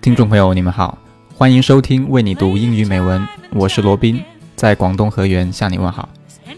[0.00, 0.96] 听众朋友，你们好，
[1.34, 4.24] 欢迎收听为你读英语美文，我是罗宾，
[4.56, 6.08] 在广东河源向你问好。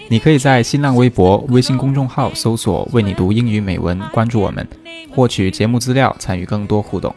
[0.09, 4.65] 你可以在新浪微博、微信公众号搜索“为你读英语美文”，关注我们，
[5.11, 7.13] 获取节目资料，参与更多互动。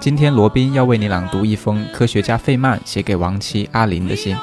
[0.00, 4.34] 今天，罗宾要为你朗读一封科学家费曼写给亡妻阿林的信。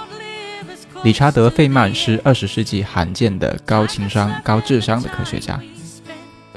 [1.04, 5.60] 理查德·费曼是二十世纪罕见的高情商、高智商的科学家。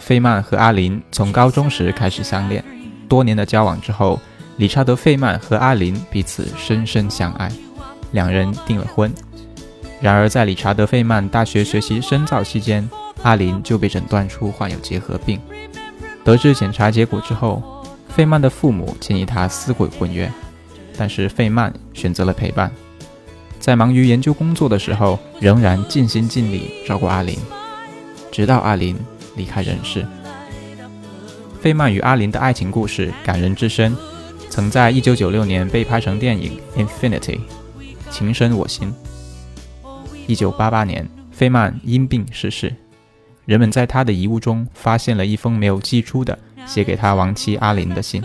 [0.02, 2.62] 费曼和阿林从高中时开始相恋，
[3.08, 4.18] 多年的交往之后，
[4.56, 7.48] 理查德·费曼和阿林彼此深深相爱，
[8.10, 9.10] 两人订了婚。
[10.00, 12.86] 然而，在理查德·费曼大学学习深造期间，
[13.22, 15.40] 阿林就被诊断出患有结核病。
[16.24, 17.62] 得知检查结果之后，
[18.08, 20.28] 费曼的父母建议他撕毁婚约，
[20.98, 22.68] 但是费曼选择了陪伴。
[23.60, 27.38] 在忙于研究工作的时候，仍然尽心尽力照顾阿林，
[28.32, 28.98] 直到阿林
[29.36, 30.06] 离开人世。
[31.60, 33.96] 费曼与阿林的爱情故事感人至深，
[34.50, 37.38] 曾在1996年被拍成电影《Infinity》，
[38.10, 38.92] 情深我心。
[40.26, 42.74] 1988年，费曼因病逝世，
[43.44, 48.22] 人们在他的遗物中发现了一封没有寄出的写给他亡妻阿林的信，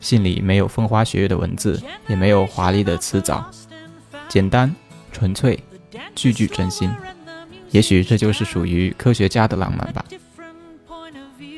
[0.00, 3.48] 信里没有风花雪月的文字，也没有华丽的辞藻。
[4.28, 4.74] 简单、
[5.12, 5.62] 纯粹，
[6.14, 6.90] 句句真心。
[7.70, 10.04] 也许这就是属于科学家的浪漫吧。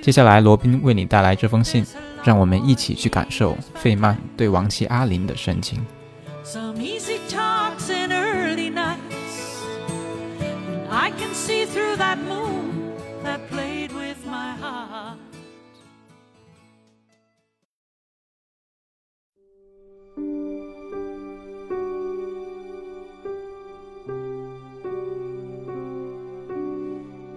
[0.02, 1.84] 接下来，罗宾为你带来这封信，
[2.24, 5.84] 让我们一起去感受费曼对亡妻阿林的深情。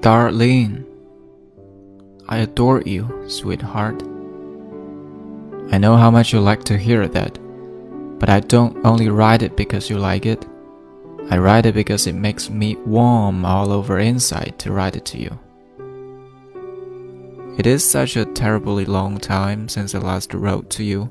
[0.06, 0.86] D'Arline,
[2.30, 4.04] I adore you, sweetheart.
[5.71, 7.39] I know how much you like to hear that,
[8.20, 10.45] but I don't only write it because you like it.
[11.32, 15.17] I write it because it makes me warm all over inside to write it to
[15.17, 15.39] you.
[17.58, 21.10] It is such a terribly long time since I last wrote to you,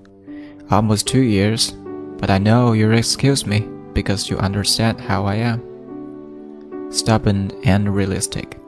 [0.71, 1.73] almost two years,
[2.19, 6.93] but I know you'll excuse me because you understand how I am.
[6.93, 8.61] Stubborn and realistic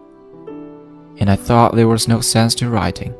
[1.18, 3.14] and I thought there was no sense to writing.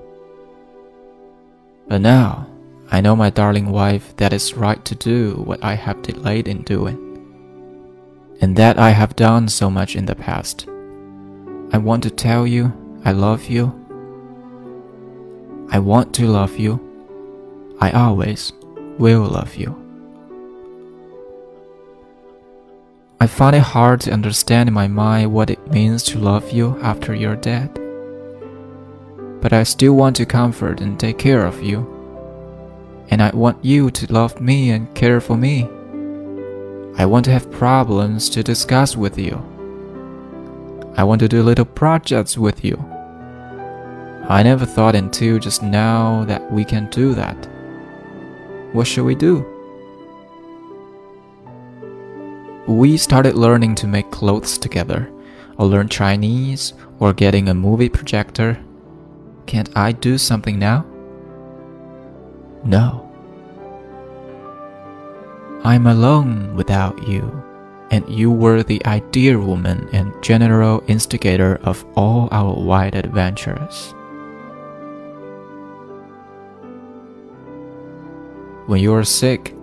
[1.89, 2.49] But now,
[2.91, 6.63] I know, my darling wife, that it's right to do what I have delayed in
[6.63, 7.03] doing,
[8.41, 10.69] and that I have done so much in the past.
[11.73, 12.73] I want to tell you
[13.05, 13.73] I love you.
[15.71, 16.81] I want to love you.
[17.81, 18.53] I always
[18.99, 19.83] will love you.
[23.21, 26.79] I find it hard to understand in my mind what it means to love you
[26.83, 27.81] after you're dead
[29.41, 31.93] but I still want to comfort and take care of you.
[33.11, 35.69] And I want you to love me and care for me.
[36.99, 39.37] I want to have problems to discuss with you.
[40.97, 42.77] I want to do little projects with you.
[44.29, 47.37] I never thought until just now that we can do that.
[48.73, 49.45] What should we do?
[52.67, 55.09] We started learning to make clothes together,
[55.59, 58.59] or learn Chinese, or getting a movie projector
[59.47, 60.85] can't I do something now?
[62.65, 63.03] No.
[65.65, 67.43] I'm alone without you,
[67.91, 73.95] and you were the ideal woman and general instigator of all our wide adventures.
[78.67, 79.55] When you were sick,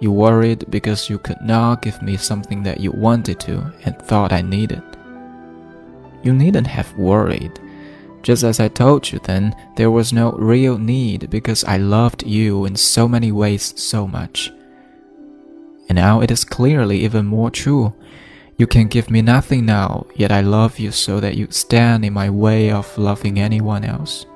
[0.00, 4.32] you worried because you could not give me something that you wanted to and thought
[4.32, 4.82] I needed.
[6.22, 7.58] You needn't have worried
[8.22, 12.64] just as I told you then, there was no real need because I loved you
[12.64, 14.50] in so many ways so much.
[15.88, 17.94] And now it is clearly even more true.
[18.56, 22.12] You can give me nothing now, yet I love you so that you stand in
[22.12, 24.26] my way of loving anyone else.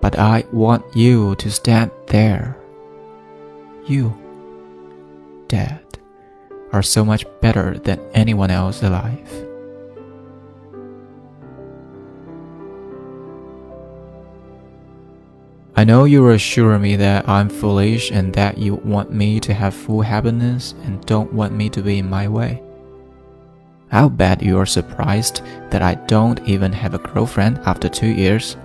[0.00, 2.58] But I want you to stand there.
[3.86, 4.14] You,
[5.48, 5.80] dead,
[6.72, 9.53] are so much better than anyone else alive.
[15.76, 19.74] I know you assure me that I'm foolish and that you want me to have
[19.74, 22.62] full happiness and don't want me to be in my way.
[23.90, 28.56] I'll bet you're surprised that I don't even have a girlfriend after two years.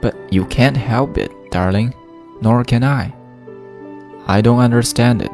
[0.00, 1.92] But you can't help it, darling,
[2.40, 3.14] nor can I.
[4.26, 5.32] I don't understand it,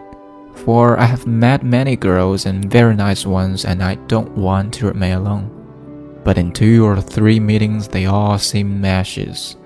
[0.55, 4.88] for I have met many girls and very nice ones, and I don't want to
[4.88, 6.20] remain alone.
[6.25, 9.56] But in two or three meetings, they all seem meshes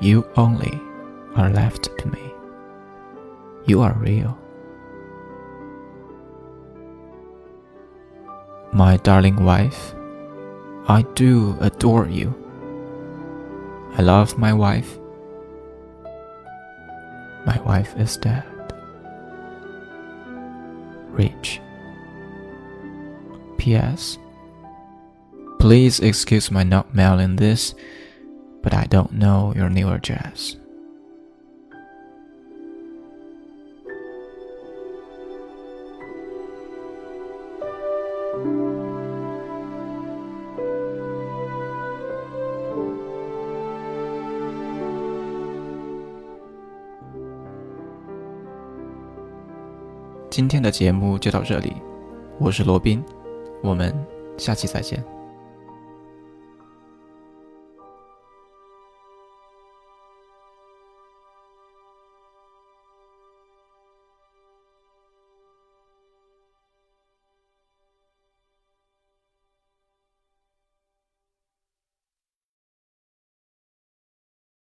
[0.00, 0.80] You only
[1.36, 2.32] are left to me.
[3.66, 4.38] You are real.
[8.72, 9.94] My darling wife,
[10.88, 12.34] I do adore you.
[13.96, 14.98] I love my wife.
[17.46, 18.44] My wife is dead.
[21.10, 21.60] Rich.
[23.58, 24.18] P.S.
[25.60, 27.74] Please excuse my not mailing this,
[28.64, 30.56] but I don't know your new address.
[50.30, 51.74] 今天的节目就到这里，
[52.40, 53.04] 我是罗斌，
[53.62, 53.94] 我们
[54.36, 55.13] 下期再见。